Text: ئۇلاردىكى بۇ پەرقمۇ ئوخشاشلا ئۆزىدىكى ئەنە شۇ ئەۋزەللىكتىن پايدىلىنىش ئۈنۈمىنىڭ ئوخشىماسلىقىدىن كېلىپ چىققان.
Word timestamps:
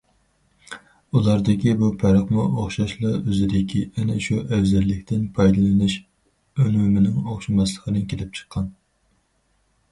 ئۇلاردىكى 1.17 1.73
بۇ 1.81 1.89
پەرقمۇ 2.03 2.45
ئوخشاشلا 2.45 3.11
ئۆزىدىكى 3.19 3.83
ئەنە 3.89 4.17
شۇ 4.29 4.39
ئەۋزەللىكتىن 4.41 5.29
پايدىلىنىش 5.37 6.01
ئۈنۈمىنىڭ 6.65 7.23
ئوخشىماسلىقىدىن 7.31 8.11
كېلىپ 8.15 8.37
چىققان. 8.41 8.77